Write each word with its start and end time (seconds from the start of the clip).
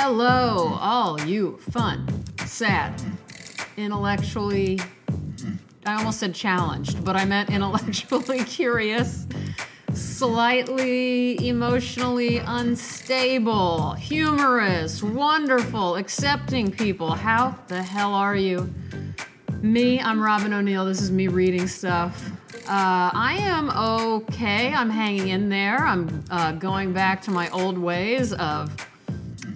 Hello, 0.00 0.78
all 0.80 1.20
you 1.22 1.58
fun, 1.72 2.06
sad, 2.46 2.94
intellectually. 3.76 4.78
I 5.84 5.96
almost 5.96 6.20
said 6.20 6.36
challenged, 6.36 7.04
but 7.04 7.16
I 7.16 7.24
meant 7.24 7.50
intellectually 7.50 8.44
curious, 8.44 9.26
slightly 9.92 11.48
emotionally 11.48 12.38
unstable, 12.38 13.94
humorous, 13.94 15.02
wonderful, 15.02 15.96
accepting 15.96 16.70
people. 16.70 17.10
How 17.10 17.58
the 17.66 17.82
hell 17.82 18.14
are 18.14 18.36
you? 18.36 18.72
Me, 19.62 20.00
I'm 20.00 20.22
Robyn 20.22 20.52
O'Neil. 20.52 20.84
This 20.84 21.02
is 21.02 21.10
me 21.10 21.26
reading 21.26 21.66
stuff. 21.66 22.30
Uh, 22.68 23.10
I 23.12 23.36
am 23.40 23.68
okay. 23.70 24.72
I'm 24.72 24.90
hanging 24.90 25.28
in 25.28 25.48
there. 25.48 25.78
I'm 25.78 26.22
uh, 26.30 26.52
going 26.52 26.92
back 26.92 27.20
to 27.22 27.32
my 27.32 27.50
old 27.50 27.76
ways 27.76 28.32
of 28.32 28.87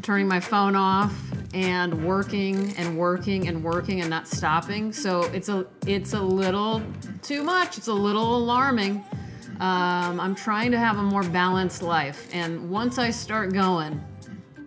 turning 0.02 0.26
my 0.26 0.40
phone 0.40 0.74
off 0.74 1.14
and 1.54 2.04
working 2.04 2.74
and 2.76 2.96
working 2.96 3.48
and 3.48 3.62
working 3.62 4.00
and 4.00 4.10
not 4.10 4.26
stopping. 4.26 4.92
So 4.92 5.22
it's 5.32 5.48
a 5.48 5.66
it's 5.86 6.12
a 6.12 6.20
little 6.20 6.82
too 7.22 7.42
much. 7.42 7.78
It's 7.78 7.88
a 7.88 7.94
little 7.94 8.36
alarming. 8.36 9.04
Um, 9.60 10.18
I'm 10.18 10.34
trying 10.34 10.72
to 10.72 10.78
have 10.78 10.98
a 10.98 11.02
more 11.02 11.22
balanced 11.22 11.82
life, 11.82 12.28
and 12.32 12.68
once 12.68 12.98
I 12.98 13.10
start 13.10 13.52
going 13.52 14.02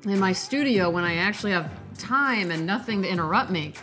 in 0.06 0.20
my 0.20 0.32
studio, 0.32 0.90
when 0.90 1.04
I 1.04 1.16
actually 1.16 1.52
have 1.52 1.70
time 1.98 2.52
and 2.52 2.66
nothing 2.66 3.02
to 3.02 3.10
interrupt 3.10 3.50
me, 3.50 3.74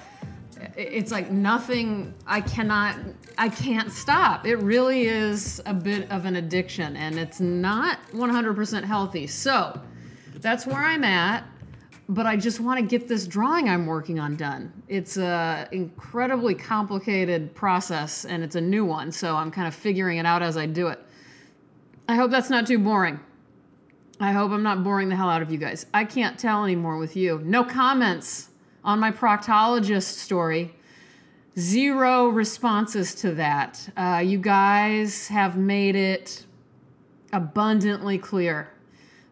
it's 0.77 1.11
like 1.11 1.31
nothing 1.31 2.15
i 2.27 2.41
cannot 2.41 2.97
i 3.37 3.49
can't 3.49 3.91
stop 3.91 4.47
it 4.47 4.57
really 4.57 5.07
is 5.07 5.61
a 5.67 5.75
bit 5.75 6.09
of 6.11 6.25
an 6.25 6.37
addiction 6.37 6.97
and 6.97 7.19
it's 7.19 7.41
not 7.41 7.99
100% 8.13 8.85
healthy 8.85 9.27
so 9.27 9.81
that's 10.41 10.67
where 10.67 10.85
i'm 10.85 11.05
at 11.05 11.45
but 12.09 12.27
i 12.27 12.37
just 12.37 12.61
want 12.61 12.79
to 12.79 12.85
get 12.85 13.09
this 13.09 13.27
drawing 13.27 13.69
i'm 13.69 13.87
working 13.87 14.19
on 14.19 14.37
done. 14.37 14.73
It's 14.89 15.17
a 15.17 15.69
incredibly 15.73 16.55
complicated 16.55 17.55
process 17.55 18.25
and 18.25 18.43
it's 18.43 18.57
a 18.57 18.61
new 18.61 18.85
one 18.85 19.13
so 19.13 19.37
i'm 19.37 19.51
kind 19.51 19.69
of 19.69 19.75
figuring 19.75 20.19
it 20.19 20.27
out 20.27 20.43
as 20.43 20.57
i 20.57 20.67
do 20.67 20.89
it. 20.89 21.01
I 22.09 22.17
hope 22.17 22.31
that's 22.31 22.51
not 22.51 22.67
too 22.67 22.79
boring. 22.79 23.21
I 24.21 24.33
hope 24.33 24.51
i'm 24.51 24.63
not 24.63 24.85
boring 24.85 25.09
the 25.09 25.17
hell 25.17 25.31
out 25.31 25.43
of 25.43 25.51
you 25.51 25.59
guys. 25.59 25.87
I 25.95 26.05
can't 26.05 26.39
tell 26.39 26.65
anymore 26.65 26.99
with 26.99 27.17
you. 27.17 27.41
No 27.45 27.65
comments 27.65 28.51
on 28.85 28.99
my 28.99 29.11
proctologist 29.11 30.19
story. 30.19 30.75
Zero 31.59 32.29
responses 32.29 33.15
to 33.17 33.33
that. 33.33 33.89
Uh, 33.97 34.23
you 34.25 34.39
guys 34.39 35.29
have 35.29 35.57
made 35.57 35.95
it 35.95 36.47
abundantly 37.33 38.19
clear 38.19 38.73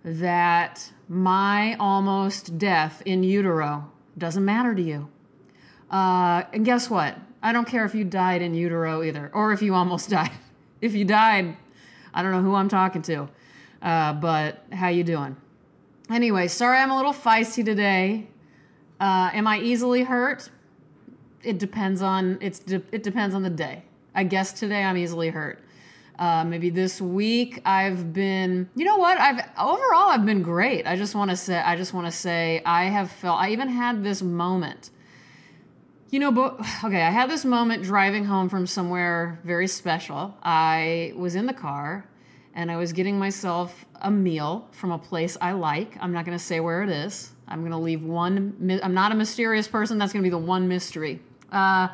that 0.04 0.92
my 1.08 1.74
almost 1.74 2.58
death 2.58 3.02
in 3.04 3.22
utero 3.22 3.90
doesn't 4.16 4.44
matter 4.44 4.74
to 4.74 4.82
you. 4.82 5.08
Uh, 5.90 6.44
and 6.52 6.64
guess 6.64 6.88
what? 6.88 7.18
I 7.42 7.52
don't 7.52 7.66
care 7.66 7.84
if 7.84 7.94
you 7.94 8.04
died 8.04 8.42
in 8.42 8.54
utero 8.54 9.02
either, 9.02 9.30
or 9.34 9.52
if 9.52 9.62
you 9.62 9.74
almost 9.74 10.10
died. 10.18 10.30
If 10.80 10.94
you 10.94 11.04
died, 11.04 11.56
I 12.14 12.22
don't 12.22 12.32
know 12.32 12.42
who 12.42 12.54
I'm 12.54 12.68
talking 12.68 13.02
to, 13.02 13.28
uh, 13.82 14.14
but 14.14 14.64
how 14.72 14.88
you 14.88 15.04
doing? 15.04 15.36
Anyway, 16.10 16.48
sorry 16.48 16.78
I'm 16.78 16.90
a 16.90 16.96
little 16.96 17.12
feisty 17.12 17.64
today. 17.64 18.28
Uh, 18.98 19.30
am 19.32 19.46
I 19.46 19.60
easily 19.60 20.02
hurt? 20.02 20.50
It 21.42 21.58
depends 21.58 22.02
on 22.02 22.38
it's 22.40 22.58
de- 22.58 22.82
it 22.92 23.02
depends 23.02 23.34
on 23.34 23.42
the 23.42 23.50
day. 23.50 23.84
I 24.14 24.24
guess 24.24 24.52
today 24.52 24.82
I'm 24.82 24.96
easily 24.96 25.30
hurt. 25.30 25.60
Uh, 26.20 26.44
maybe 26.44 26.68
this 26.68 27.00
week 27.00 27.62
I've 27.64 28.12
been, 28.12 28.68
you 28.76 28.84
know 28.84 28.98
what? 28.98 29.18
I've 29.18 29.38
overall 29.58 30.10
I've 30.10 30.26
been 30.26 30.42
great. 30.42 30.86
I 30.86 30.94
just 30.94 31.14
want 31.14 31.30
to 31.30 31.36
say 31.36 31.56
I 31.58 31.76
just 31.76 31.94
want 31.94 32.06
to 32.06 32.12
say 32.12 32.60
I 32.66 32.84
have 32.84 33.10
felt. 33.10 33.40
I 33.40 33.52
even 33.52 33.68
had 33.68 34.04
this 34.04 34.20
moment. 34.20 34.90
You 36.10 36.18
know, 36.18 36.30
but 36.30 36.60
okay, 36.84 37.00
I 37.00 37.10
had 37.10 37.30
this 37.30 37.46
moment 37.46 37.82
driving 37.84 38.26
home 38.26 38.50
from 38.50 38.66
somewhere 38.66 39.40
very 39.44 39.66
special. 39.66 40.36
I 40.42 41.14
was 41.16 41.34
in 41.36 41.46
the 41.46 41.54
car 41.54 42.04
and 42.54 42.70
I 42.70 42.76
was 42.76 42.92
getting 42.92 43.18
myself 43.18 43.86
a 44.02 44.10
meal 44.10 44.68
from 44.72 44.92
a 44.92 44.98
place 44.98 45.38
I 45.40 45.52
like. 45.52 45.96
I'm 46.02 46.12
not 46.12 46.26
going 46.26 46.36
to 46.36 46.44
say 46.44 46.60
where 46.60 46.82
it 46.82 46.90
is. 46.90 47.32
I'm 47.48 47.60
going 47.60 47.72
to 47.72 47.78
leave 47.78 48.02
one. 48.02 48.80
I'm 48.82 48.92
not 48.92 49.10
a 49.10 49.14
mysterious 49.14 49.68
person. 49.68 49.96
That's 49.96 50.12
going 50.12 50.22
to 50.22 50.26
be 50.26 50.30
the 50.30 50.36
one 50.36 50.68
mystery. 50.68 51.20
Uh, 51.50 51.88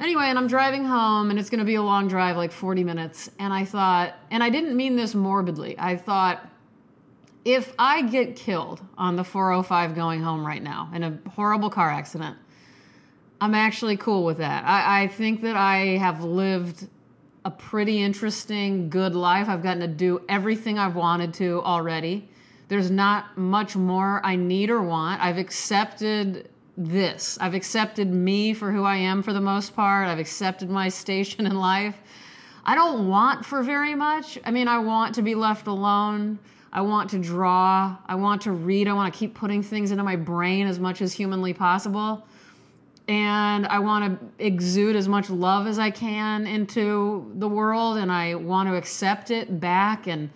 anyway, 0.00 0.24
and 0.24 0.38
I'm 0.38 0.46
driving 0.46 0.84
home, 0.84 1.30
and 1.30 1.38
it's 1.38 1.50
going 1.50 1.60
to 1.60 1.64
be 1.64 1.76
a 1.76 1.82
long 1.82 2.08
drive, 2.08 2.36
like 2.36 2.52
40 2.52 2.84
minutes. 2.84 3.30
And 3.38 3.52
I 3.52 3.64
thought, 3.64 4.14
and 4.30 4.42
I 4.42 4.50
didn't 4.50 4.76
mean 4.76 4.96
this 4.96 5.14
morbidly. 5.14 5.76
I 5.78 5.96
thought, 5.96 6.48
if 7.44 7.74
I 7.78 8.02
get 8.02 8.36
killed 8.36 8.80
on 8.96 9.16
the 9.16 9.24
405 9.24 9.94
going 9.94 10.22
home 10.22 10.46
right 10.46 10.62
now 10.62 10.90
in 10.94 11.02
a 11.02 11.18
horrible 11.30 11.70
car 11.70 11.90
accident, 11.90 12.36
I'm 13.40 13.54
actually 13.54 13.96
cool 13.96 14.24
with 14.24 14.38
that. 14.38 14.64
I, 14.64 15.02
I 15.02 15.08
think 15.08 15.42
that 15.42 15.56
I 15.56 15.98
have 15.98 16.24
lived 16.24 16.88
a 17.44 17.50
pretty 17.50 18.02
interesting, 18.02 18.88
good 18.88 19.14
life. 19.14 19.48
I've 19.48 19.62
gotten 19.62 19.80
to 19.80 19.88
do 19.88 20.22
everything 20.28 20.78
I've 20.78 20.96
wanted 20.96 21.34
to 21.34 21.60
already. 21.62 22.28
There's 22.68 22.90
not 22.90 23.36
much 23.36 23.76
more 23.76 24.24
I 24.24 24.36
need 24.36 24.70
or 24.70 24.80
want. 24.80 25.22
I've 25.22 25.36
accepted 25.36 26.48
this. 26.76 27.38
I've 27.40 27.54
accepted 27.54 28.12
me 28.12 28.54
for 28.54 28.72
who 28.72 28.84
I 28.84 28.96
am 28.96 29.22
for 29.22 29.32
the 29.32 29.40
most 29.40 29.74
part. 29.76 30.08
I've 30.08 30.18
accepted 30.18 30.70
my 30.70 30.88
station 30.88 31.46
in 31.46 31.56
life. 31.56 31.96
I 32.64 32.74
don't 32.74 33.08
want 33.08 33.44
for 33.44 33.62
very 33.62 33.94
much. 33.94 34.38
I 34.44 34.50
mean, 34.50 34.68
I 34.68 34.78
want 34.78 35.14
to 35.16 35.22
be 35.22 35.34
left 35.34 35.66
alone. 35.66 36.38
I 36.72 36.80
want 36.80 37.10
to 37.10 37.18
draw. 37.18 37.96
I 38.06 38.14
want 38.16 38.42
to 38.42 38.52
read. 38.52 38.88
I 38.88 38.92
want 38.92 39.12
to 39.12 39.18
keep 39.18 39.34
putting 39.34 39.62
things 39.62 39.90
into 39.92 40.02
my 40.02 40.16
brain 40.16 40.66
as 40.66 40.80
much 40.80 41.02
as 41.02 41.12
humanly 41.12 41.52
possible. 41.52 42.26
And 43.06 43.66
I 43.66 43.78
want 43.80 44.18
to 44.18 44.44
exude 44.44 44.96
as 44.96 45.06
much 45.06 45.28
love 45.28 45.66
as 45.66 45.78
I 45.78 45.90
can 45.90 46.46
into 46.46 47.30
the 47.36 47.46
world 47.46 47.98
and 47.98 48.10
I 48.10 48.34
want 48.34 48.68
to 48.68 48.76
accept 48.76 49.30
it 49.30 49.60
back 49.60 50.06
and 50.06 50.30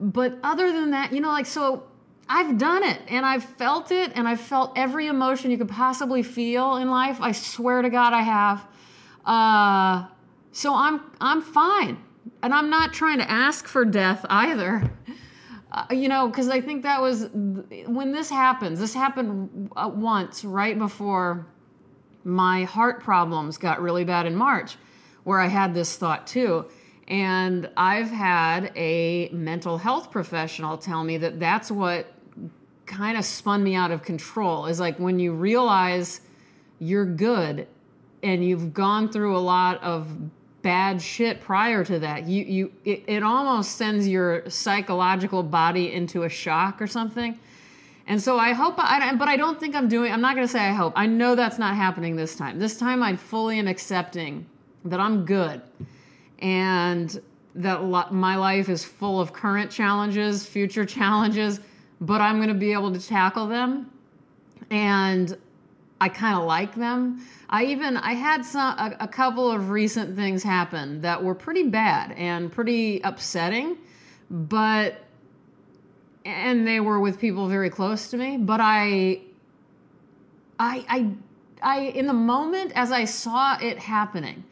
but 0.00 0.38
other 0.42 0.72
than 0.72 0.92
that, 0.92 1.12
you 1.12 1.20
know, 1.20 1.28
like, 1.28 1.44
so 1.44 1.84
I've 2.32 2.58
done 2.58 2.84
it 2.84 3.00
and 3.08 3.26
I've 3.26 3.42
felt 3.42 3.90
it 3.90 4.12
and 4.14 4.28
I've 4.28 4.40
felt 4.40 4.72
every 4.76 5.08
emotion 5.08 5.50
you 5.50 5.58
could 5.58 5.68
possibly 5.68 6.22
feel 6.22 6.76
in 6.76 6.88
life. 6.88 7.20
I 7.20 7.32
swear 7.32 7.82
to 7.82 7.90
God, 7.90 8.12
I 8.12 8.22
have. 8.22 8.66
Uh, 9.24 10.06
so 10.52 10.72
I'm 10.72 11.00
I'm 11.20 11.42
fine, 11.42 11.98
and 12.42 12.54
I'm 12.54 12.70
not 12.70 12.92
trying 12.92 13.18
to 13.18 13.28
ask 13.28 13.66
for 13.66 13.84
death 13.84 14.24
either. 14.30 14.90
Uh, 15.72 15.86
you 15.90 16.08
know, 16.08 16.28
because 16.28 16.48
I 16.48 16.60
think 16.60 16.84
that 16.84 17.02
was 17.02 17.28
when 17.32 18.12
this 18.12 18.30
happens. 18.30 18.78
This 18.78 18.94
happened 18.94 19.70
uh, 19.76 19.90
once 19.92 20.44
right 20.44 20.78
before 20.78 21.46
my 22.22 22.64
heart 22.64 23.02
problems 23.02 23.58
got 23.58 23.80
really 23.80 24.04
bad 24.04 24.26
in 24.26 24.36
March, 24.36 24.76
where 25.24 25.40
I 25.40 25.48
had 25.48 25.74
this 25.74 25.96
thought 25.96 26.26
too. 26.26 26.66
And 27.08 27.68
I've 27.76 28.10
had 28.10 28.72
a 28.76 29.30
mental 29.30 29.78
health 29.78 30.12
professional 30.12 30.78
tell 30.78 31.02
me 31.02 31.18
that 31.18 31.40
that's 31.40 31.70
what 31.70 32.06
kind 32.90 33.16
of 33.16 33.24
spun 33.24 33.62
me 33.62 33.74
out 33.74 33.90
of 33.90 34.02
control. 34.02 34.66
Is 34.66 34.80
like 34.80 34.98
when 34.98 35.18
you 35.18 35.32
realize 35.32 36.20
you're 36.78 37.06
good 37.06 37.66
and 38.22 38.44
you've 38.44 38.74
gone 38.74 39.08
through 39.08 39.36
a 39.36 39.38
lot 39.38 39.82
of 39.82 40.08
bad 40.62 41.00
shit 41.00 41.40
prior 41.40 41.82
to 41.82 41.98
that 41.98 42.28
you 42.28 42.44
you 42.44 42.72
it, 42.84 43.02
it 43.06 43.22
almost 43.22 43.76
sends 43.76 44.06
your 44.06 44.48
psychological 44.50 45.42
body 45.42 45.90
into 45.90 46.24
a 46.24 46.28
shock 46.28 46.82
or 46.82 46.86
something. 46.86 47.38
And 48.06 48.20
so 48.20 48.38
i 48.38 48.52
hope 48.52 48.74
i 48.78 49.14
but 49.14 49.28
i 49.28 49.36
don't 49.36 49.58
think 49.58 49.74
i'm 49.74 49.88
doing 49.88 50.12
i'm 50.12 50.20
not 50.20 50.34
going 50.34 50.46
to 50.46 50.52
say 50.52 50.60
i 50.60 50.72
hope. 50.72 50.92
I 50.96 51.06
know 51.06 51.34
that's 51.34 51.58
not 51.58 51.76
happening 51.76 52.16
this 52.16 52.34
time. 52.34 52.58
This 52.58 52.76
time 52.76 53.02
i 53.02 53.16
fully 53.16 53.58
am 53.58 53.68
accepting 53.68 54.46
that 54.84 55.00
i'm 55.00 55.24
good 55.24 55.62
and 56.40 57.20
that 57.54 58.12
my 58.12 58.36
life 58.36 58.68
is 58.68 58.84
full 58.84 59.20
of 59.20 59.32
current 59.32 59.70
challenges, 59.70 60.46
future 60.46 60.84
challenges, 60.98 61.60
but 62.00 62.20
I'm 62.20 62.36
going 62.36 62.48
to 62.48 62.54
be 62.54 62.72
able 62.72 62.92
to 62.92 63.00
tackle 63.00 63.46
them. 63.46 63.90
And 64.70 65.36
I 66.00 66.08
kind 66.08 66.38
of 66.38 66.44
like 66.44 66.74
them. 66.74 67.26
I 67.50 67.64
even 67.66 67.96
I 67.96 68.14
had 68.14 68.44
some 68.44 68.78
a, 68.78 68.96
a, 69.00 69.08
couple 69.08 69.50
of 69.50 69.70
recent 69.70 70.16
things 70.16 70.42
happen 70.42 71.02
that 71.02 71.22
were 71.22 71.34
pretty 71.34 71.64
bad 71.64 72.12
and 72.12 72.50
pretty 72.50 73.00
upsetting, 73.02 73.76
but 74.30 75.04
and 76.24 76.66
they 76.66 76.80
were 76.80 77.00
with 77.00 77.18
people 77.18 77.48
very 77.48 77.68
close 77.68 78.08
to 78.10 78.16
me, 78.16 78.38
but 78.38 78.60
I 78.62 79.20
I 80.58 80.84
I 80.88 81.10
I 81.62 81.80
in 81.80 82.06
the 82.06 82.14
moment 82.14 82.72
as 82.74 82.92
I 82.92 83.04
saw 83.04 83.58
it 83.60 83.78
happening, 83.78 84.44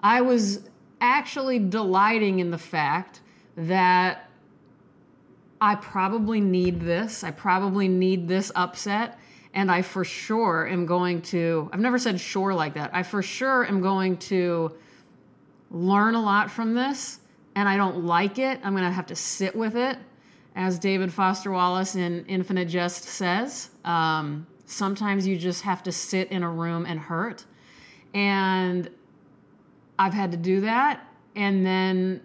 I 0.00 0.22
was 0.22 0.68
actually 1.00 1.58
delighting 1.60 2.40
in 2.40 2.50
the 2.50 2.58
fact 2.58 3.20
that 3.56 4.25
I 5.60 5.74
probably 5.76 6.40
need 6.40 6.80
this. 6.80 7.24
I 7.24 7.30
probably 7.30 7.88
need 7.88 8.28
this 8.28 8.52
upset. 8.54 9.18
And 9.54 9.70
I 9.70 9.82
for 9.82 10.04
sure 10.04 10.66
am 10.66 10.84
going 10.84 11.22
to, 11.22 11.70
I've 11.72 11.80
never 11.80 11.98
said 11.98 12.20
sure 12.20 12.52
like 12.52 12.74
that. 12.74 12.90
I 12.92 13.02
for 13.02 13.22
sure 13.22 13.66
am 13.66 13.80
going 13.80 14.18
to 14.18 14.72
learn 15.70 16.14
a 16.14 16.22
lot 16.22 16.50
from 16.50 16.74
this. 16.74 17.20
And 17.54 17.66
I 17.66 17.78
don't 17.78 18.04
like 18.04 18.38
it. 18.38 18.60
I'm 18.62 18.72
going 18.74 18.84
to 18.84 18.90
have 18.90 19.06
to 19.06 19.16
sit 19.16 19.56
with 19.56 19.76
it. 19.76 19.96
as 20.56 20.78
David 20.78 21.12
Foster 21.12 21.50
Wallace 21.52 21.96
in 21.96 22.24
Infinite 22.26 22.66
Jest 22.68 23.04
says, 23.04 23.70
um, 23.84 24.46
sometimes 24.64 25.26
you 25.26 25.36
just 25.36 25.62
have 25.62 25.82
to 25.82 25.92
sit 25.92 26.30
in 26.32 26.42
a 26.42 26.50
room 26.50 26.86
and 26.86 26.98
hurt. 26.98 27.44
And 28.14 28.90
I've 29.98 30.14
had 30.14 30.32
to 30.32 30.38
do 30.38 30.62
that. 30.62 31.06
And 31.34 31.64
then, 31.64 32.22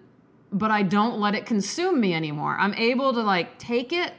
but 0.51 0.71
I 0.71 0.83
don't 0.83 1.19
let 1.19 1.35
it 1.35 1.45
consume 1.45 1.99
me 1.99 2.13
anymore. 2.13 2.57
I'm 2.59 2.73
able 2.73 3.13
to 3.13 3.21
like 3.21 3.57
take 3.57 3.93
it 3.93 4.13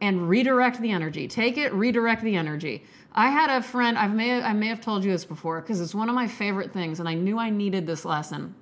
and 0.00 0.28
redirect 0.28 0.80
the 0.80 0.90
energy. 0.90 1.26
Take 1.26 1.56
it, 1.56 1.72
redirect 1.72 2.22
the 2.22 2.36
energy. 2.36 2.84
I 3.12 3.30
had 3.30 3.50
a 3.50 3.62
friend, 3.62 3.96
I 3.96 4.06
may, 4.08 4.42
I 4.42 4.52
may 4.52 4.68
have 4.68 4.80
told 4.80 5.04
you 5.04 5.10
this 5.10 5.24
before 5.24 5.60
because 5.60 5.80
it's 5.80 5.94
one 5.94 6.08
of 6.08 6.14
my 6.14 6.28
favorite 6.28 6.72
things, 6.72 7.00
and 7.00 7.08
I 7.08 7.14
knew 7.14 7.38
I 7.38 7.48
needed 7.50 7.86
this 7.86 8.04
lesson. 8.04 8.54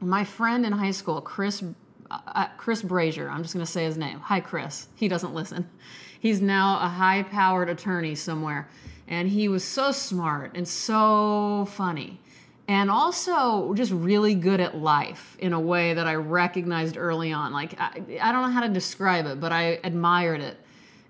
My 0.00 0.24
friend 0.24 0.66
in 0.66 0.72
high 0.72 0.90
school, 0.90 1.20
Chris 1.20 1.62
uh, 2.10 2.18
uh 2.26 2.48
Chris 2.58 2.82
Brazier, 2.82 3.30
I'm 3.30 3.42
just 3.42 3.54
going 3.54 3.64
to 3.64 3.70
say 3.70 3.84
his 3.84 3.96
name. 3.96 4.20
Hi, 4.20 4.40
Chris. 4.40 4.88
He 4.94 5.08
doesn't 5.08 5.34
listen. 5.34 5.68
He's 6.20 6.40
now 6.40 6.78
a 6.80 6.88
high 6.88 7.22
powered 7.22 7.68
attorney 7.68 8.14
somewhere. 8.14 8.68
And 9.06 9.28
he 9.28 9.48
was 9.48 9.62
so 9.62 9.92
smart 9.92 10.52
and 10.54 10.66
so 10.66 11.66
funny. 11.70 12.20
And 12.66 12.90
also 12.90 13.74
just 13.74 13.92
really 13.92 14.34
good 14.34 14.58
at 14.58 14.76
life 14.76 15.36
in 15.38 15.52
a 15.52 15.60
way 15.60 15.94
that 15.94 16.06
I 16.06 16.14
recognized 16.14 16.96
early 16.96 17.32
on. 17.32 17.52
Like, 17.52 17.78
I, 17.78 18.02
I 18.22 18.32
don't 18.32 18.42
know 18.42 18.50
how 18.50 18.62
to 18.62 18.70
describe 18.70 19.26
it, 19.26 19.38
but 19.38 19.52
I 19.52 19.80
admired 19.84 20.40
it. 20.40 20.56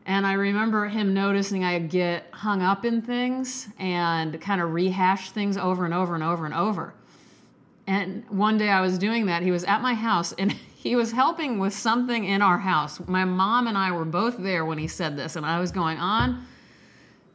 And 0.06 0.27
I 0.27 0.35
remember 0.35 0.87
him 0.87 1.15
noticing 1.15 1.65
I 1.65 1.79
get 1.79 2.27
hung 2.33 2.61
up 2.61 2.85
in 2.85 3.03
things 3.03 3.69
and 3.79 4.39
kind 4.41 4.61
of 4.61 4.73
rehash 4.73 5.31
things 5.31 5.56
over 5.56 5.85
and 5.85 5.95
over 5.95 6.15
and 6.15 6.25
over 6.25 6.45
and 6.45 6.55
over. 6.55 6.93
And 7.87 8.29
one 8.29 8.59
day 8.59 8.69
I 8.69 8.81
was 8.81 8.99
doing 8.99 9.27
that. 9.27 9.43
He 9.43 9.51
was 9.51 9.65
at 9.65 9.81
my 9.81 9.95
house 9.95 10.33
and 10.33 10.53
he 10.75 10.97
was 10.97 11.12
helping 11.12 11.59
with 11.59 11.73
something 11.73 12.25
in 12.25 12.43
our 12.43 12.59
house. 12.59 13.01
My 13.06 13.25
mom 13.25 13.67
and 13.67 13.79
I 13.79 13.93
were 13.93 14.05
both 14.05 14.37
there 14.39 14.65
when 14.65 14.77
he 14.77 14.89
said 14.89 15.17
this, 15.17 15.37
and 15.37 15.47
I 15.47 15.59
was 15.59 15.73
going 15.73 15.99
on 15.99 16.45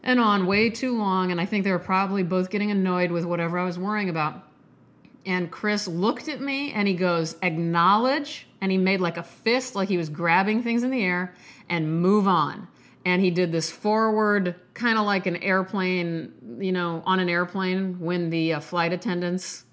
and 0.04 0.20
on 0.20 0.46
way 0.46 0.70
too 0.70 0.98
long. 0.98 1.32
And 1.32 1.40
I 1.40 1.46
think 1.46 1.64
they 1.64 1.72
were 1.72 1.80
probably 1.80 2.24
both 2.24 2.50
getting 2.50 2.72
annoyed 2.72 3.12
with 3.12 3.26
whatever 3.26 3.60
I 3.60 3.66
was 3.66 3.78
worrying 3.78 4.10
about. 4.10 4.44
And 5.26 5.52
Chris 5.52 5.88
looked 5.88 6.28
at 6.28 6.42
me 6.42 6.72
and 6.72 6.88
he 6.88 6.94
goes, 6.94 7.36
Acknowledge. 7.42 8.48
And 8.62 8.72
he 8.72 8.78
made 8.78 9.00
like 9.00 9.18
a 9.18 9.24
fist, 9.24 9.76
like 9.76 9.88
he 9.88 9.98
was 9.98 10.10
grabbing 10.10 10.64
things 10.64 10.84
in 10.84 10.92
the 10.92 11.04
air, 11.04 11.34
and 11.70 12.02
move 12.02 12.28
on. 12.28 12.68
And 13.06 13.22
he 13.22 13.32
did 13.32 13.52
this 13.52 13.72
forward, 13.72 14.56
kind 14.74 14.98
of 14.98 15.06
like 15.06 15.26
an 15.26 15.38
airplane, 15.38 16.34
you 16.60 16.74
know, 16.74 17.02
on 17.06 17.20
an 17.20 17.30
airplane 17.30 18.00
when 18.00 18.30
the 18.30 18.54
uh, 18.54 18.60
flight 18.60 18.92
attendants 18.92 19.64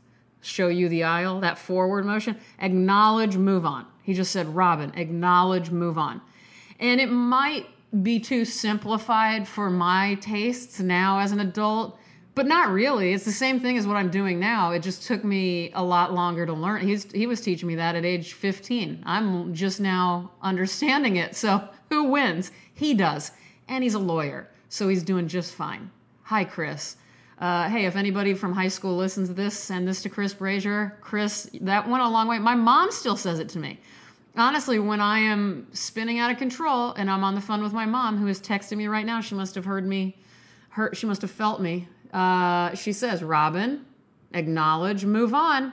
show 0.40 0.69
you 0.69 0.88
the 0.88 1.02
aisle, 1.02 1.40
that 1.40 1.58
forward 1.58 2.06
motion. 2.06 2.37
Acknowledge, 2.61 3.37
move 3.37 3.67
on. 3.67 3.87
He 4.02 4.14
just 4.14 4.31
said, 4.31 4.46
Robyn, 4.46 4.93
acknowledge, 4.94 5.70
move 5.70 5.99
on. 5.99 6.20
And 6.78 7.00
it 7.00 7.11
might 7.11 7.67
be 8.03 8.21
too 8.21 8.45
simplified 8.45 9.47
for 9.47 9.71
my 9.71 10.15
tastes 10.21 10.81
now 10.81 11.19
as 11.19 11.33
an 11.33 11.41
adult, 11.41 11.99
but 12.35 12.47
not 12.47 12.71
really. 12.71 13.13
It's 13.13 13.25
the 13.25 13.33
same 13.33 13.61
thing 13.61 13.79
as 13.79 13.87
what 13.87 13.97
I'm 13.97 14.11
doing 14.11 14.39
now. 14.39 14.73
It 14.73 14.81
just 14.81 15.05
took 15.05 15.25
me 15.25 15.73
a 15.73 15.83
lot 15.83 16.13
longer 16.13 16.47
to 16.47 16.53
learn. 16.53 16.87
He's, 16.87 17.11
he 17.13 17.27
was 17.27 17.41
teaching 17.41 17.69
me 17.69 17.77
that 17.77 17.97
at 17.97 18.05
age 18.05 18.35
15. 18.35 19.03
I'm 19.07 19.55
just 19.55 19.81
now 19.81 20.33
understanding 20.43 21.17
it. 21.17 21.35
So 21.37 21.67
who 21.91 22.05
wins? 22.05 22.53
He 22.75 22.95
does. 22.95 23.33
And 23.69 23.83
he's 23.83 23.95
a 23.95 23.99
lawyer. 23.99 24.51
So 24.69 24.89
he's 24.89 25.03
doing 25.03 25.29
just 25.29 25.55
fine. 25.55 25.91
Hi, 26.25 26.45
Chris. 26.45 26.97
Uh, 27.39 27.69
hey, 27.69 27.85
if 27.85 27.97
anybody 27.97 28.35
from 28.35 28.53
high 28.53 28.69
school 28.69 28.97
listens 28.97 29.29
to 29.29 29.35
this, 29.35 29.59
send 29.59 29.87
this 29.87 30.03
to 30.03 30.09
Chris 30.09 30.33
Brazier. 30.33 30.99
Chris, 31.01 31.51
that 31.61 31.89
went 31.89 32.03
a 32.03 32.09
long 32.09 32.29
way. 32.29 32.39
My 32.39 32.55
mom 32.55 32.91
still 32.91 33.17
says 33.17 33.39
it 33.39 33.49
to 33.51 33.59
me. 33.59 33.79
Honestly, 34.38 34.79
when 34.79 35.00
I 35.00 35.21
am 35.21 35.67
spinning 35.73 36.19
out 36.19 36.31
of 36.31 36.37
control 36.37 36.93
and 36.93 37.11
I'm 37.11 37.25
on 37.25 37.35
the 37.35 37.41
phone 37.41 37.62
with 37.62 37.73
my 37.73 37.87
mom, 37.87 38.19
who 38.19 38.27
is 38.27 38.38
texting 38.38 38.77
me 38.77 38.87
right 38.87 39.06
now, 39.06 39.23
she 39.23 39.35
must 39.35 39.55
have 39.55 39.65
heard 39.65 39.87
me. 39.87 40.19
Her, 40.71 40.94
she 40.94 41.06
must 41.06 41.23
have 41.23 41.31
felt 41.31 41.61
me. 41.61 41.88
Uh, 42.12 42.75
she 42.75 42.93
says, 42.93 43.23
Robyn, 43.23 43.87
acknowledge, 44.35 45.06
move 45.06 45.33
on. 45.33 45.73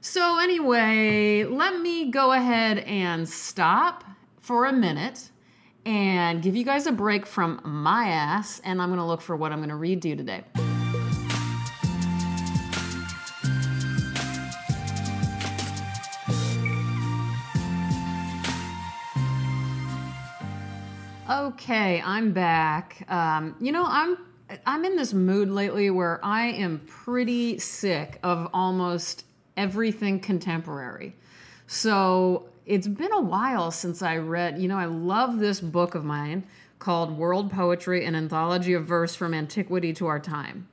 So, 0.00 0.40
anyway, 0.40 1.44
let 1.44 1.80
me 1.80 2.10
go 2.10 2.32
ahead 2.32 2.78
and 2.78 3.28
stop 3.28 4.04
for 4.40 4.66
a 4.66 4.72
minute 4.72 5.30
and 5.84 6.42
give 6.42 6.56
you 6.56 6.64
guys 6.64 6.86
a 6.86 6.92
break 6.92 7.24
from 7.24 7.60
my 7.64 8.08
ass, 8.08 8.60
and 8.64 8.82
I'm 8.82 8.88
to 8.98 9.04
look 9.04 9.20
for 9.20 9.36
what 9.36 9.52
I'm 9.52 9.60
to 9.68 9.76
read 9.76 10.02
to 10.02 10.08
you 10.08 10.16
today. 10.16 10.42
Okay, 21.36 22.00
I'm 22.02 22.32
back. 22.32 23.04
Um, 23.10 23.56
you 23.60 23.70
know, 23.70 23.84
I'm 23.86 24.16
I'm 24.64 24.86
in 24.86 24.96
this 24.96 25.12
mood 25.12 25.50
lately 25.50 25.90
where 25.90 26.18
I 26.24 26.46
am 26.46 26.80
pretty 26.86 27.58
sick 27.58 28.18
of 28.22 28.48
almost 28.54 29.26
everything 29.54 30.18
contemporary. 30.18 31.14
So 31.66 32.48
it's 32.64 32.88
been 32.88 33.12
a 33.12 33.20
while 33.20 33.70
since 33.70 34.00
I 34.00 34.16
read. 34.16 34.58
You 34.58 34.68
know, 34.68 34.78
I 34.78 34.86
love 34.86 35.38
this 35.38 35.60
book 35.60 35.94
of 35.94 36.06
mine 36.06 36.46
called 36.78 37.18
World 37.18 37.52
Poetry: 37.52 38.06
An 38.06 38.14
Anthology 38.14 38.72
of 38.72 38.86
Verse 38.86 39.14
from 39.14 39.34
Antiquity 39.34 39.92
to 39.92 40.06
Our 40.06 40.18
Time. 40.18 40.66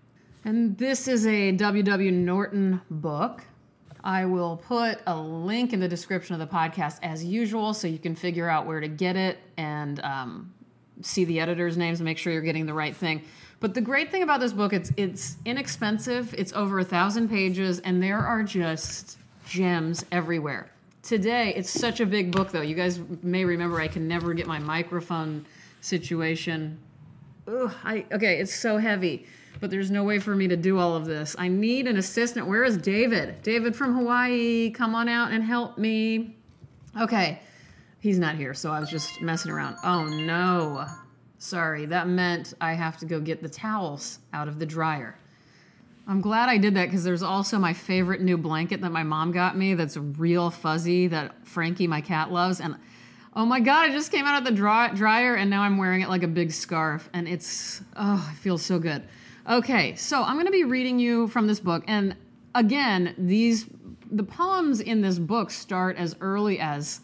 And 0.46 0.78
this 0.78 1.10
is 1.10 1.28
a 1.28 1.52
W.W. 1.52 2.12
Norton 2.12 2.80
book. 2.90 3.44
I 4.04 4.26
will 4.26 4.58
put 4.58 5.00
a 5.08 5.16
link 5.16 5.72
in 5.72 5.80
the 5.80 5.88
description 5.88 6.34
of 6.34 6.40
the 6.40 6.54
podcast 6.54 7.00
as 7.02 7.24
usual 7.24 7.74
so 7.74 7.88
you 7.88 7.98
can 7.98 8.16
figure 8.16 8.50
out 8.50 8.66
where 8.66 8.82
to 8.82 8.90
get 8.90 9.16
it 9.16 9.40
and 9.56 10.00
um, 10.02 10.54
see 11.02 11.24
the 11.24 11.40
editors' 11.40 11.78
names 11.78 12.00
and 12.00 12.06
make 12.06 12.18
sure 12.18 12.34
you're 12.34 12.42
getting 12.42 12.66
the 12.66 12.74
right 12.74 12.96
thing. 12.96 13.22
But 13.62 13.74
the 13.74 13.82
great 13.82 14.12
thing 14.12 14.24
about 14.24 14.42
this 14.42 14.52
book, 14.52 14.74
it's 14.74 14.92
it's 14.98 15.38
inexpensive. 15.46 16.36
It's 16.38 16.52
over 16.52 16.80
a 16.80 16.84
thousand 16.84 17.30
pages, 17.30 17.80
and 17.80 18.04
there 18.04 18.20
are 18.20 18.44
just 18.44 19.18
gems 19.48 20.04
everywhere. 20.12 20.70
Today, 21.02 21.54
it's 21.56 21.70
such 21.70 22.02
a 22.02 22.06
big 22.06 22.32
book, 22.34 22.52
though. 22.52 22.62
You 22.62 22.76
guys 22.76 23.00
may 23.22 23.46
remember 23.46 23.80
I 23.80 23.88
can 23.88 24.06
never 24.06 24.34
get 24.34 24.48
my 24.48 24.60
microphone 24.60 25.46
situation. 25.80 26.78
Ugh, 27.48 27.74
I 27.86 28.06
okay, 28.12 28.40
it's 28.40 28.54
so 28.54 28.78
heavy 28.80 29.26
but 29.64 29.70
there's 29.70 29.90
no 29.90 30.04
way 30.04 30.20
for 30.20 30.36
me 30.36 30.46
to 30.46 30.58
do 30.58 30.78
all 30.78 30.94
of 30.94 31.06
this. 31.06 31.38
I 31.40 31.48
need 31.48 31.88
an 31.88 31.96
assistant. 31.96 32.48
Where 32.48 32.66
is 32.66 32.76
David? 32.76 33.42
David 33.44 33.78
from 33.78 33.96
Hawaii, 33.96 34.72
come 34.72 34.94
on 34.94 35.08
out 35.08 35.32
and 35.32 35.42
help 35.42 35.78
me. 35.78 36.36
Okay, 37.00 37.40
he's 38.02 38.20
not 38.20 38.36
here, 38.36 38.54
so 38.54 38.74
I 38.74 38.82
was 38.82 38.90
just 38.90 39.22
messing 39.22 39.54
around. 39.54 39.78
Oh 39.82 40.04
no. 40.04 40.86
Sorry, 41.38 41.86
that 41.86 42.10
meant 42.10 42.54
I 42.60 42.74
have 42.74 42.98
to 42.98 43.06
go 43.06 43.22
get 43.22 43.42
the 43.42 43.48
towels 43.48 44.20
out 44.34 44.50
of 44.50 44.60
the 44.60 44.66
dryer. 44.66 45.18
I'm 46.10 46.20
glad 46.20 46.50
I 46.50 46.58
did 46.58 46.76
that 46.76 46.88
because 46.88 47.06
there's 47.06 47.24
also 47.24 47.58
my 47.58 47.72
favorite 47.72 48.20
new 48.20 48.38
blanket 48.38 48.82
that 48.82 48.92
my 48.92 49.04
mom 49.04 49.32
got 49.32 49.58
me 49.58 49.76
that's 49.76 49.96
real 49.96 50.52
fuzzy 50.52 51.08
that 51.08 51.48
Frankie, 51.48 51.88
my 51.88 52.02
cat, 52.02 52.34
loves. 52.34 52.60
And 52.60 52.76
oh 53.34 53.46
my 53.46 53.62
God, 53.62 53.90
it 53.90 53.94
just 53.94 54.12
came 54.12 54.26
out 54.26 54.40
of 54.40 54.44
the 54.44 54.52
dryer 54.52 55.36
and 55.36 55.50
now 55.50 55.62
I'm 55.62 55.78
wearing 55.78 56.02
it 56.02 56.10
like 56.10 56.24
a 56.24 56.28
big 56.28 56.52
scarf. 56.52 57.10
And 57.14 57.30
it's, 57.30 57.82
oh, 57.96 58.30
it 58.30 58.36
feels 58.40 58.62
so 58.62 58.78
good. 58.78 59.04
Okay, 59.50 59.94
so 59.96 60.24
I'm 60.24 60.36
going 60.36 60.46
to 60.46 60.54
be 60.54 60.64
reading 60.64 61.00
you 61.00 61.28
from 61.28 61.48
this 61.48 61.60
book, 61.60 61.84
and 61.86 62.16
again, 62.56 63.14
these 63.18 63.66
the 64.10 64.24
poems 64.24 64.80
in 64.80 65.02
this 65.02 65.20
book 65.20 65.52
start 65.52 65.98
as 65.98 66.16
early 66.22 66.60
as 66.60 67.02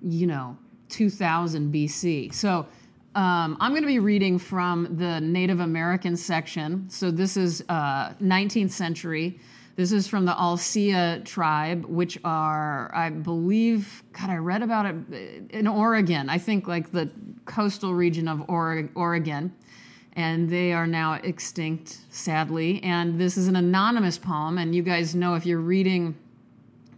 you 0.00 0.26
know 0.26 0.56
2000 0.88 1.72
BC. 1.72 2.32
So 2.32 2.66
um, 3.14 3.58
I'm 3.60 3.72
going 3.72 3.82
to 3.82 3.88
be 3.88 3.98
reading 3.98 4.38
from 4.38 4.96
the 4.96 5.20
Native 5.20 5.60
American 5.60 6.16
section. 6.16 6.88
So 6.88 7.10
this 7.10 7.36
is 7.36 7.62
uh, 7.68 8.14
19th 8.22 8.70
century. 8.70 9.38
This 9.76 9.92
is 9.92 10.06
from 10.06 10.24
the 10.24 10.32
Alsea 10.32 11.20
tribe, 11.24 11.84
which 11.84 12.18
are, 12.24 12.90
I 12.94 13.10
believe, 13.10 14.02
God, 14.12 14.30
I 14.30 14.36
read 14.36 14.62
about 14.62 14.86
it 14.86 15.50
in 15.50 15.66
Oregon. 15.66 16.30
I 16.30 16.38
think 16.38 16.66
like 16.66 16.90
the 16.90 17.10
coastal 17.44 17.92
region 17.92 18.28
of 18.28 18.48
Oregon 18.48 19.52
and 20.20 20.50
they 20.50 20.70
are 20.72 20.86
now 20.86 21.14
extinct, 21.14 21.96
sadly. 22.10 22.82
And 22.82 23.18
this 23.18 23.38
is 23.38 23.48
an 23.48 23.56
anonymous 23.56 24.18
poem, 24.18 24.58
and 24.58 24.74
you 24.74 24.82
guys 24.82 25.14
know 25.14 25.34
if 25.34 25.46
you're 25.46 25.60
reading 25.60 26.14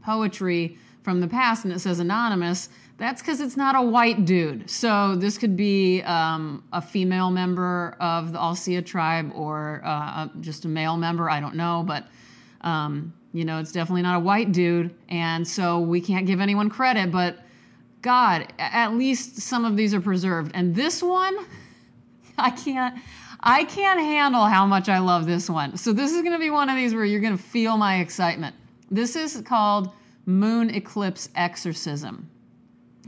poetry 0.05 0.77
from 1.03 1.21
the 1.21 1.29
past 1.29 1.65
and 1.65 1.73
it 1.73 1.79
says 1.79 2.01
anonymous, 2.01 2.69
that's 2.99 3.23
because 3.23 3.41
it's 3.41 3.57
not 3.57 3.77
a 3.77 3.81
white 3.83 4.25
dude. 4.25 4.69
So 4.69 5.15
this 5.15 5.39
could 5.39 5.57
be 5.57 6.03
um, 6.03 6.65
a 6.73 6.83
female 6.83 7.31
member 7.31 7.97
of 8.01 8.33
the 8.33 8.41
Alsea 8.41 8.83
tribe 8.83 9.31
or 9.37 9.83
uh, 9.85 10.29
just 10.41 10.65
a 10.65 10.69
male 10.69 10.97
member. 10.97 11.31
I 11.31 11.39
don't 11.39 11.55
know, 11.55 11.85
but 11.87 12.09
um, 12.63 13.13
you 13.33 13.45
know, 13.45 13.61
it's 13.61 13.73
definitely 13.73 14.03
not 14.03 14.17
a 14.17 14.21
white 14.21 14.51
dude, 14.51 14.93
and 15.09 15.47
so 15.47 15.79
we 15.79 16.01
can't 16.01 16.27
give 16.27 16.41
anyone 16.41 16.69
credit. 16.69 17.13
But 17.13 17.39
God, 18.03 18.53
at 18.59 18.95
least 18.95 19.39
some 19.39 19.65
of 19.65 19.77
these 19.77 19.95
are 19.95 20.01
preserved, 20.01 20.51
and 20.55 20.75
this 20.75 21.05
one. 21.05 21.37
I 22.39 22.51
can't 22.51 22.99
I 23.45 23.65
can't 23.65 23.99
handle 23.99 24.45
how 24.45 24.67
much 24.67 24.89
I 24.89 24.99
love 24.99 25.27
this 25.27 25.51
one. 25.51 25.77
So 25.77 25.93
this 25.93 26.13
is 26.13 26.23
going 26.23 26.33
to 26.33 26.39
be 26.39 26.51
one 26.51 26.69
of 26.69 26.77
these 26.77 26.95
where 26.95 27.05
you're 27.05 27.21
going 27.21 27.37
to 27.37 27.43
feel 27.43 27.77
my 27.77 27.99
excitement. 27.99 28.55
This 28.89 29.17
is 29.17 29.41
called 29.41 29.91
Moon 30.27 30.71
Eclipse 30.71 31.29
Exorcism. 31.35 32.31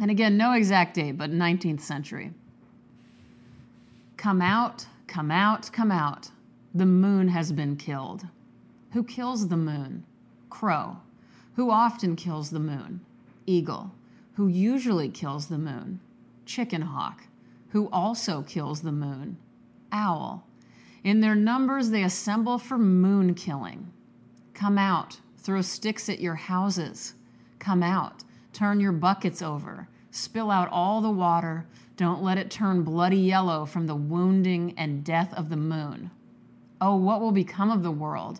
And 0.01 0.11
again, 0.11 0.37
no 0.37 0.53
exact 0.53 0.95
date, 0.95 1.13
but 1.13 1.31
19th 1.31 1.81
century. 1.81 2.33
Come 4.17 4.43
out, 4.43 4.87
come 5.07 5.31
out, 5.31 5.71
come 5.73 5.93
out. 5.93 6.31
The 6.75 6.87
moon 6.87 7.29
has 7.29 7.53
been 7.53 7.77
killed. 7.77 8.27
Who 8.93 9.05
kills 9.05 9.47
the 9.47 9.57
moon? 9.57 10.05
Crow. 10.51 10.97
Who 11.55 11.71
often 11.71 12.17
kills 12.17 12.51
the 12.51 12.59
moon? 12.59 13.01
Eagle. 13.47 13.93
Who 14.35 14.49
usually 14.49 15.09
kills 15.09 15.47
the 15.47 15.59
moon? 15.59 16.01
Chicken 16.45 16.83
hawk. 16.83 17.23
Who 17.75 17.89
also 17.91 18.43
kills 18.43 18.83
the 18.83 18.93
moon? 18.93 19.37
Owl. 19.91 20.47
In 21.03 21.21
their 21.21 21.35
numbers, 21.35 21.91
they 21.91 22.05
assemble 22.05 22.57
for 22.57 22.79
moon 22.79 23.35
killing. 23.35 23.93
Come 24.55 24.79
out, 24.79 25.19
throw 25.39 25.61
sticks 25.61 26.09
at 26.09 26.21
your 26.21 26.37
houses. 26.37 27.15
Come 27.59 27.83
out, 27.83 28.23
turn 28.53 28.79
your 28.79 28.93
buckets 28.93 29.43
over, 29.43 29.89
spill 30.13 30.53
out 30.53 30.69
all 30.71 31.01
the 31.01 31.11
water. 31.11 31.67
Don't 31.97 32.23
let 32.23 32.39
it 32.39 32.49
turn 32.49 32.85
bloody 32.85 33.17
yellow 33.19 33.67
from 33.67 33.89
the 33.89 33.97
wounding 33.97 34.73
and 34.77 35.03
death 35.03 35.35
of 35.35 35.49
the 35.49 35.57
moon. 35.57 36.13
Oh, 36.81 36.95
what 36.95 37.21
will 37.21 37.33
become 37.33 37.73
of 37.73 37.83
the 37.83 37.91
world? 37.91 38.39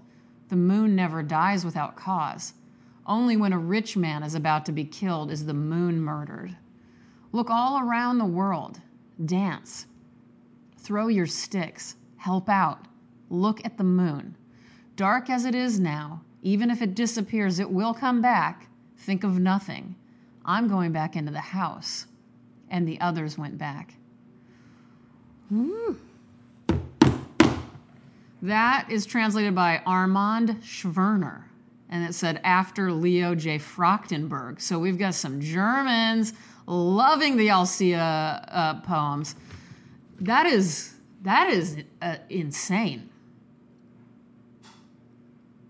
The 0.49 0.55
moon 0.55 0.95
never 0.95 1.25
dies 1.25 1.65
without 1.65 1.97
cause. 1.97 2.55
Only 3.05 3.37
when 3.37 3.53
a 3.53 3.59
rich 3.59 3.97
man 3.97 4.23
is 4.23 4.37
about 4.37 4.65
to 4.67 4.73
be 4.73 4.85
killed 4.85 5.33
is 5.33 5.45
the 5.45 5.55
moon 5.55 6.01
murdered. 6.01 6.57
Look 7.33 7.51
all 7.51 7.81
around 7.81 8.19
the 8.19 8.25
world. 8.27 8.81
Dance. 9.23 9.87
Throw 10.79 11.09
your 11.09 11.27
sticks. 11.27 11.97
Help 12.17 12.49
out. 12.49 12.87
Look 13.31 13.65
at 13.65 13.79
the 13.79 13.85
moon. 13.85 14.37
Dark 14.97 15.29
as 15.29 15.45
it 15.45 15.55
is 15.55 15.81
now, 15.81 16.23
even 16.43 16.71
if 16.71 16.83
it 16.83 16.95
disappears, 16.95 17.59
it 17.59 17.71
will 17.71 17.95
come 17.95 18.21
back. 18.21 18.69
Think 18.99 19.25
of 19.25 19.39
nothing. 19.39 19.97
I'm 20.45 20.69
going 20.69 20.93
back 20.93 21.17
into 21.17 21.33
the 21.33 21.41
house. 21.41 22.07
And 22.71 22.87
the 22.87 23.01
others 23.01 23.39
went 23.39 23.59
back. 23.59 23.95
Ooh. 25.53 25.99
That 28.43 28.87
is 28.91 29.07
translated 29.07 29.55
by 29.55 29.81
Armand 29.87 30.61
Schwerner. 30.63 31.45
And 31.89 32.05
it 32.05 32.15
said 32.15 32.41
after 32.45 32.93
Leo 32.93 33.35
J. 33.35 33.59
Frachtenberg. 33.59 34.61
So 34.61 34.79
we've 34.79 34.99
got 34.99 35.15
some 35.15 35.41
Germans 35.41 36.35
loving 36.67 37.37
the 37.37 37.51
Alsea 37.51 37.99
uh, 38.01 38.81
poems. 38.81 39.35
That 40.21 40.47
is 40.47 40.95
that 41.23 41.51
is 41.51 41.79
uh, 42.03 42.17
insane. 42.29 43.09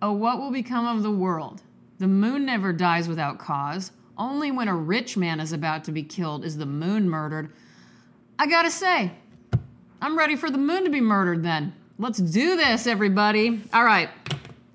Oh, 0.02 0.12
what 0.12 0.38
will 0.38 0.50
become 0.50 0.86
of 0.86 1.02
the 1.02 1.10
world? 1.10 1.62
The 1.98 2.08
moon 2.08 2.44
never 2.44 2.72
dies 2.72 3.08
without 3.08 3.38
cause. 3.38 3.92
Only 4.18 4.50
when 4.50 4.68
a 4.68 4.74
rich 4.74 5.16
man 5.16 5.40
is 5.40 5.52
about 5.52 5.84
to 5.84 5.92
be 5.92 6.02
killed 6.02 6.44
is 6.44 6.56
the 6.56 6.66
moon 6.66 7.08
murdered. 7.08 7.52
I 8.38 8.46
gotta 8.46 8.70
say, 8.70 9.12
I'm 10.02 10.18
ready 10.18 10.36
for 10.36 10.50
the 10.50 10.58
moon 10.58 10.84
to 10.84 10.90
be 10.90 11.00
murdered 11.00 11.42
then. 11.42 11.72
Let's 11.98 12.18
do 12.18 12.56
this, 12.56 12.86
everybody. 12.86 13.62
All 13.72 13.84
right, 13.84 14.10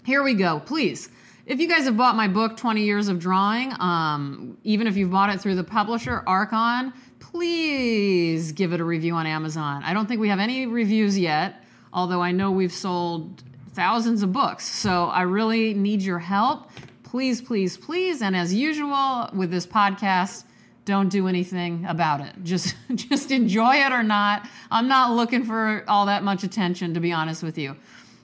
here 0.05 0.23
we 0.23 0.33
go. 0.33 0.61
Please, 0.65 1.09
if 1.49 1.59
you 1.59 1.67
guys 1.67 1.85
have 1.85 1.97
bought 1.97 2.15
my 2.15 2.27
book, 2.27 2.57
20 2.57 2.83
Years 2.83 3.07
of 3.07 3.17
Drawing, 3.17 3.73
um, 3.81 4.55
even 4.63 4.85
if 4.85 4.95
you've 4.95 5.09
bought 5.09 5.31
it 5.31 5.41
through 5.41 5.55
the 5.55 5.63
publisher, 5.63 6.23
Archon, 6.27 6.93
please 7.19 8.51
give 8.51 8.71
it 8.71 8.79
a 8.79 8.83
review 8.83 9.15
on 9.15 9.25
Amazon. 9.25 9.81
I 9.83 9.95
don't 9.95 10.05
think 10.05 10.21
we 10.21 10.29
have 10.29 10.39
any 10.39 10.67
reviews 10.67 11.17
yet, 11.17 11.63
although 11.91 12.21
I 12.21 12.31
know 12.31 12.51
we've 12.51 12.71
sold 12.71 13.41
thousands 13.71 14.21
of 14.21 14.31
books. 14.31 14.63
So 14.63 15.05
I 15.05 15.23
really 15.23 15.73
need 15.73 16.03
your 16.03 16.19
help. 16.19 16.69
Please, 17.01 17.41
please, 17.41 17.77
please. 17.77 18.21
And 18.21 18.35
as 18.35 18.53
usual 18.53 19.31
with 19.33 19.49
this 19.49 19.65
podcast, 19.65 20.43
don't 20.85 21.09
do 21.09 21.27
anything 21.27 21.83
about 21.87 22.21
it. 22.21 22.35
Just 22.43 22.75
just 22.95 23.31
enjoy 23.31 23.77
it 23.77 23.91
or 23.91 24.03
not. 24.03 24.47
I'm 24.69 24.87
not 24.87 25.15
looking 25.15 25.43
for 25.45 25.83
all 25.87 26.05
that 26.05 26.23
much 26.23 26.43
attention, 26.43 26.93
to 26.93 26.99
be 26.99 27.11
honest 27.11 27.41
with 27.41 27.57
you. 27.57 27.75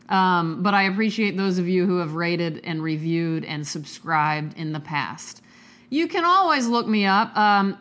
Um, 0.09 0.62
but 0.62 0.74
I 0.74 0.83
appreciate 0.83 1.35
those 1.35 1.57
of 1.57 1.67
you 1.67 1.85
who 1.85 1.97
have 1.97 2.13
rated 2.13 2.62
and 2.63 2.81
reviewed 2.81 3.43
and 3.45 3.67
subscribed 3.67 4.57
in 4.57 4.71
the 4.71 4.79
past. 4.79 5.41
You 5.89 6.07
can 6.07 6.25
always 6.25 6.67
look 6.67 6.88
me 6.88 7.05
up. 7.05 7.35
Um, 7.35 7.77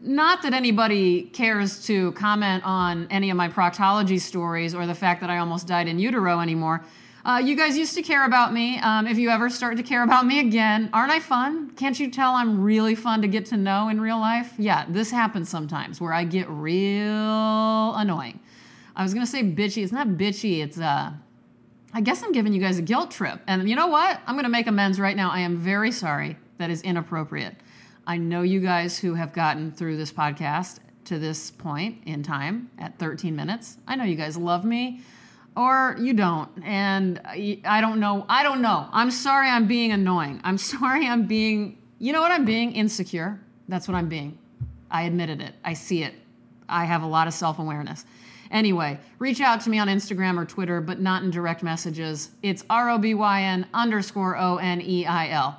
not 0.00 0.42
that 0.42 0.52
anybody 0.52 1.22
cares 1.22 1.86
to 1.86 2.12
comment 2.12 2.64
on 2.66 3.06
any 3.10 3.30
of 3.30 3.36
my 3.36 3.48
proctology 3.48 4.20
stories 4.20 4.74
or 4.74 4.86
the 4.86 4.94
fact 4.94 5.20
that 5.20 5.30
I 5.30 5.38
almost 5.38 5.66
died 5.66 5.86
in 5.86 5.98
utero 5.98 6.40
anymore. 6.40 6.84
Uh, 7.24 7.40
you 7.42 7.54
guys 7.56 7.78
used 7.78 7.94
to 7.94 8.02
care 8.02 8.24
about 8.24 8.52
me. 8.52 8.80
Um, 8.80 9.06
if 9.06 9.16
you 9.16 9.30
ever 9.30 9.48
start 9.48 9.76
to 9.76 9.84
care 9.84 10.02
about 10.02 10.26
me 10.26 10.40
again, 10.40 10.90
aren't 10.92 11.12
I 11.12 11.20
fun? 11.20 11.70
Can't 11.76 11.98
you 11.98 12.10
tell 12.10 12.34
I'm 12.34 12.60
really 12.60 12.96
fun 12.96 13.22
to 13.22 13.28
get 13.28 13.46
to 13.46 13.56
know 13.56 13.88
in 13.88 14.00
real 14.00 14.18
life? 14.18 14.54
Yeah, 14.58 14.86
this 14.88 15.12
happens 15.12 15.48
sometimes 15.48 16.00
where 16.00 16.12
I 16.12 16.24
get 16.24 16.48
real 16.50 17.94
annoying. 17.94 18.40
I 18.96 19.04
was 19.04 19.14
gonna 19.14 19.26
say 19.26 19.44
bitchy. 19.44 19.84
It's 19.84 19.92
not 19.92 20.08
bitchy. 20.08 20.64
It's 20.64 20.80
uh, 20.80 21.12
I 21.94 22.00
guess 22.00 22.22
I'm 22.22 22.32
giving 22.32 22.52
you 22.52 22.60
guys 22.60 22.78
a 22.78 22.82
guilt 22.82 23.10
trip. 23.10 23.40
And 23.46 23.68
you 23.68 23.76
know 23.76 23.88
what? 23.88 24.20
I'm 24.26 24.36
gonna 24.36 24.48
make 24.48 24.66
amends 24.66 24.98
right 24.98 25.16
now. 25.16 25.30
I 25.30 25.40
am 25.40 25.58
very 25.58 25.92
sorry. 25.92 26.36
That 26.58 26.70
is 26.70 26.82
inappropriate. 26.82 27.54
I 28.06 28.16
know 28.16 28.42
you 28.42 28.60
guys 28.60 28.98
who 28.98 29.14
have 29.14 29.32
gotten 29.32 29.70
through 29.72 29.96
this 29.96 30.12
podcast 30.12 30.78
to 31.04 31.18
this 31.18 31.50
point 31.50 31.98
in 32.06 32.22
time 32.22 32.70
at 32.78 32.98
13 32.98 33.36
minutes. 33.36 33.76
I 33.86 33.96
know 33.96 34.04
you 34.04 34.16
guys 34.16 34.36
love 34.36 34.64
me 34.64 35.02
or 35.56 35.96
you 36.00 36.14
don't. 36.14 36.50
And 36.64 37.20
I 37.26 37.80
don't 37.80 38.00
know. 38.00 38.24
I 38.28 38.42
don't 38.42 38.62
know. 38.62 38.88
I'm 38.92 39.10
sorry 39.10 39.48
I'm 39.48 39.66
being 39.66 39.92
annoying. 39.92 40.40
I'm 40.44 40.58
sorry 40.72 41.06
I'm 41.06 41.26
being, 41.26 41.78
you 41.98 42.12
know 42.12 42.20
what 42.20 42.30
I'm 42.30 42.44
being? 42.44 42.72
Insecure. 42.72 43.40
That's 43.68 43.86
what 43.86 43.96
I'm 43.96 44.08
being. 44.08 44.38
I 44.90 45.02
admitted 45.02 45.40
it. 45.40 45.54
I 45.64 45.74
see 45.74 46.02
it. 46.02 46.14
I 46.68 46.84
have 46.84 47.02
a 47.02 47.06
lot 47.06 47.26
of 47.26 47.34
self 47.34 47.58
awareness. 47.58 48.04
Anyway, 48.52 49.00
reach 49.18 49.40
out 49.40 49.62
to 49.62 49.70
me 49.70 49.78
on 49.78 49.88
Instagram 49.88 50.38
or 50.38 50.44
Twitter, 50.44 50.82
but 50.82 51.00
not 51.00 51.22
in 51.22 51.30
direct 51.30 51.62
messages. 51.62 52.30
It's 52.42 52.62
R 52.68 52.90
O 52.90 52.98
B 52.98 53.14
Y 53.14 53.42
N 53.42 53.66
underscore 53.72 54.36
O 54.36 54.58
N 54.58 54.82
E 54.82 55.06
I 55.06 55.30
L. 55.30 55.58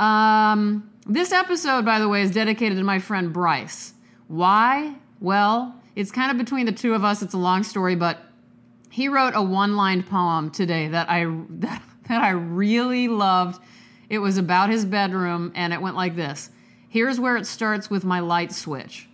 Um, 0.00 0.88
this 1.04 1.32
episode, 1.32 1.84
by 1.84 1.98
the 1.98 2.08
way, 2.08 2.22
is 2.22 2.30
dedicated 2.30 2.78
to 2.78 2.84
my 2.84 3.00
friend 3.00 3.32
Bryce. 3.32 3.92
Why? 4.28 4.94
Well, 5.20 5.74
it's 5.96 6.12
kind 6.12 6.30
of 6.30 6.38
between 6.38 6.64
the 6.64 6.72
two 6.72 6.94
of 6.94 7.04
us. 7.04 7.22
It's 7.22 7.34
a 7.34 7.38
long 7.38 7.64
story, 7.64 7.96
but 7.96 8.20
he 8.88 9.08
wrote 9.08 9.34
a 9.34 9.42
one-lined 9.42 10.06
poem 10.06 10.50
today 10.50 10.88
that 10.88 11.10
I 11.10 11.24
that, 11.24 11.82
that 12.08 12.22
I 12.22 12.30
really 12.30 13.08
loved. 13.08 13.60
It 14.08 14.18
was 14.18 14.38
about 14.38 14.70
his 14.70 14.84
bedroom, 14.84 15.50
and 15.56 15.72
it 15.72 15.82
went 15.82 15.96
like 15.96 16.14
this: 16.14 16.50
Here's 16.88 17.18
where 17.18 17.36
it 17.36 17.46
starts 17.46 17.90
with 17.90 18.04
my 18.04 18.20
light 18.20 18.52
switch. 18.52 19.08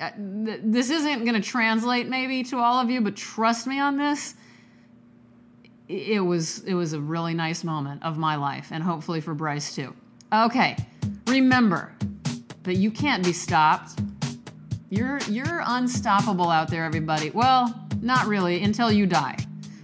Uh, 0.00 0.10
th- 0.44 0.60
this 0.62 0.90
isn't 0.90 1.24
going 1.24 1.34
to 1.34 1.40
translate 1.40 2.08
maybe 2.08 2.44
to 2.44 2.58
all 2.58 2.80
of 2.80 2.90
you, 2.90 3.00
but 3.00 3.16
trust 3.16 3.66
me 3.66 3.80
on 3.80 3.96
this. 3.96 4.34
It 5.88 6.20
was 6.20 6.60
it 6.60 6.74
was 6.74 6.92
a 6.92 7.00
really 7.00 7.34
nice 7.34 7.64
moment 7.64 8.02
of 8.02 8.16
my 8.16 8.36
life, 8.36 8.68
and 8.70 8.82
hopefully 8.82 9.20
for 9.20 9.34
Bryce 9.34 9.74
too. 9.74 9.94
Okay, 10.32 10.76
remember 11.26 11.92
that 12.62 12.76
you 12.76 12.90
can't 12.90 13.24
be 13.24 13.32
stopped. 13.32 14.00
You're 14.88 15.18
you're 15.28 15.62
unstoppable 15.66 16.48
out 16.48 16.68
there, 16.68 16.84
everybody. 16.84 17.30
Well, 17.30 17.86
not 18.00 18.26
really, 18.26 18.62
until 18.62 18.92
you 18.92 19.06
die. 19.06 19.36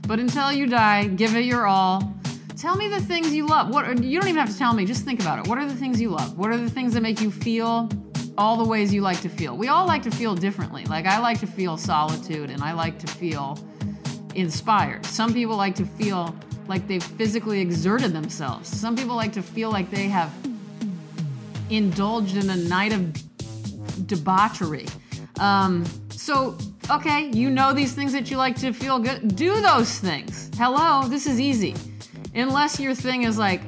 But 0.07 0.21
until 0.21 0.53
you 0.53 0.67
die, 0.67 1.09
give 1.09 1.37
it 1.37 1.45
your 1.45 1.67
all. 1.67 2.15
Tell 2.57 2.77
me 2.77 2.89
the 2.89 3.01
things 3.01 3.35
you 3.35 3.47
love. 3.47 3.69
What 3.69 4.03
you 4.03 4.19
don't 4.19 4.29
even 4.29 4.41
have 4.41 4.51
to 4.51 4.59
tell 4.59 4.73
me, 4.73 4.87
just 4.87 5.05
think 5.05 5.21
about 5.21 5.41
it. 5.41 5.49
What 5.49 5.59
are 5.59 5.67
the 5.67 5.75
things 5.75 6.01
you 6.01 6.11
love? 6.11 6.39
What 6.39 6.51
are 6.51 6.57
the 6.57 6.71
things 6.71 6.95
that 6.95 7.03
make 7.03 7.21
you 7.21 7.31
feel 7.31 7.91
all 8.39 8.57
the 8.57 8.65
ways 8.65 8.95
you 8.95 9.03
like 9.03 9.21
to 9.21 9.29
feel? 9.29 9.57
We 9.57 9.69
all 9.69 9.87
like 9.87 10.03
to 10.05 10.11
feel 10.11 10.35
differently. 10.35 10.85
Like 10.87 11.05
I 11.05 11.19
like 11.19 11.41
to 11.41 11.47
feel 11.47 11.77
solitude 11.77 12.51
and 12.51 12.63
I 12.63 12.73
like 12.73 12.99
to 13.01 13.07
feel 13.07 13.59
inspired. 14.35 15.05
Some 15.05 15.35
people 15.35 15.57
like 15.57 15.75
to 15.75 15.85
feel 15.85 16.35
like 16.69 16.87
they've 16.87 17.03
physically 17.03 17.61
exerted 17.61 18.13
themselves. 18.13 18.69
Some 18.69 18.97
people 18.97 19.17
like 19.17 19.33
to 19.33 19.43
feel 19.43 19.71
like 19.71 19.91
they 19.91 20.09
have 20.09 20.33
indulged 21.69 22.37
in 22.37 22.49
a 22.49 22.57
night 22.57 22.93
of 22.95 23.13
debauchery. 24.07 24.87
Um, 25.39 25.85
so 26.11 26.57
Okay, 26.91 27.31
you 27.35 27.51
know 27.51 27.75
these 27.75 27.93
things 27.93 28.15
that 28.15 28.31
you 28.31 28.39
like 28.39 28.57
to 28.61 28.73
feel 28.73 28.99
good. 28.99 29.37
Do 29.37 29.61
those 29.61 29.99
things. 29.99 30.51
Hello, 30.57 31.07
this 31.07 31.27
is 31.27 31.39
easy. 31.39 31.75
Unless 32.35 32.81
your 32.81 32.95
thing 32.95 33.25
is 33.25 33.37
like, 33.37 33.61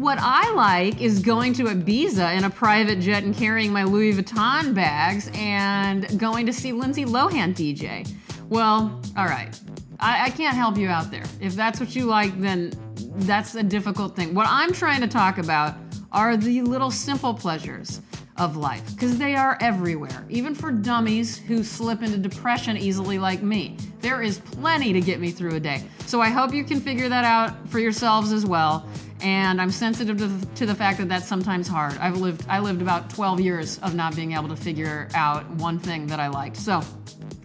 what 0.00 0.16
I 0.18 0.50
like 0.52 1.02
is 1.02 1.18
going 1.18 1.52
to 1.54 1.64
Ibiza 1.64 2.34
in 2.34 2.44
a 2.44 2.50
private 2.50 3.00
jet 3.00 3.22
and 3.22 3.36
carrying 3.36 3.70
my 3.70 3.84
Louis 3.84 4.14
Vuitton 4.14 4.74
bags 4.74 5.30
and 5.34 6.18
going 6.18 6.46
to 6.46 6.54
see 6.54 6.72
Lindsay 6.72 7.04
Lohan 7.04 7.54
DJ. 7.54 8.10
Well, 8.48 8.98
all 9.14 9.26
right. 9.26 9.60
I, 9.98 10.24
I 10.24 10.30
can't 10.30 10.56
help 10.56 10.78
you 10.78 10.88
out 10.88 11.10
there. 11.10 11.24
If 11.38 11.54
that's 11.54 11.78
what 11.78 11.94
you 11.94 12.06
like, 12.06 12.40
then 12.40 12.72
that's 13.16 13.56
a 13.56 13.62
difficult 13.62 14.16
thing. 14.16 14.32
What 14.32 14.46
I'm 14.48 14.72
trying 14.72 15.02
to 15.02 15.06
talk 15.06 15.36
about 15.36 15.74
are 16.12 16.34
the 16.34 16.62
little 16.62 16.90
simple 16.90 17.34
pleasures 17.34 18.00
of 18.38 18.56
life 18.56 18.94
because 18.94 19.18
they 19.18 19.34
are 19.34 19.58
everywhere, 19.60 20.24
even 20.30 20.54
for 20.54 20.72
dummies 20.72 21.36
who 21.36 21.62
slip 21.62 22.02
into 22.02 22.16
depression 22.16 22.78
easily 22.78 23.18
like 23.18 23.42
me. 23.42 23.76
There 24.00 24.22
is 24.22 24.38
plenty 24.38 24.94
to 24.94 25.00
get 25.02 25.20
me 25.20 25.30
through 25.30 25.56
a 25.56 25.60
day. 25.60 25.84
So 26.06 26.22
I 26.22 26.30
hope 26.30 26.54
you 26.54 26.64
can 26.64 26.80
figure 26.80 27.10
that 27.10 27.26
out 27.26 27.68
for 27.68 27.80
yourselves 27.80 28.32
as 28.32 28.46
well. 28.46 28.88
And 29.22 29.60
I'm 29.60 29.70
sensitive 29.70 30.18
to 30.18 30.26
the, 30.26 30.46
to 30.56 30.66
the 30.66 30.74
fact 30.74 30.98
that 30.98 31.08
that's 31.08 31.26
sometimes 31.26 31.68
hard. 31.68 31.96
I've 31.98 32.16
lived 32.16 32.44
I 32.48 32.60
lived 32.60 32.82
about 32.82 33.10
12 33.10 33.40
years 33.40 33.78
of 33.80 33.94
not 33.94 34.16
being 34.16 34.32
able 34.32 34.48
to 34.48 34.56
figure 34.56 35.08
out 35.14 35.48
one 35.50 35.78
thing 35.78 36.06
that 36.08 36.20
I 36.20 36.28
liked. 36.28 36.56
So 36.56 36.82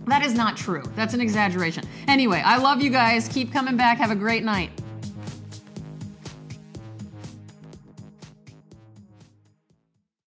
that 0.08 0.24
is 0.24 0.36
not 0.36 0.55
true. 0.55 0.84
That's 0.96 1.13
an 1.13 1.22
exaggeration. 1.22 1.84
Anyway, 2.08 2.41
I 2.44 2.58
love 2.58 2.82
you 2.82 2.89
guys. 2.89 3.27
Keep 3.27 3.51
coming 3.51 3.77
back. 3.77 3.98
Have 3.98 4.12
a 4.12 4.15
great 4.15 4.44
night. 4.44 4.70